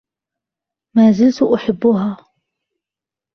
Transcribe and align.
ما 0.95 1.11
زلت 1.11 1.43
أحبها 1.43 2.17